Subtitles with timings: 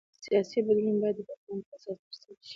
[0.23, 2.49] سیاسي بدلون باید د تفاهم پر اساس ترسره شي